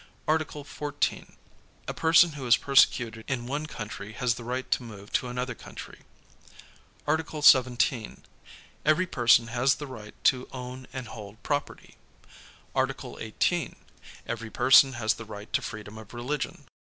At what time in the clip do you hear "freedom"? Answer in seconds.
15.61-15.99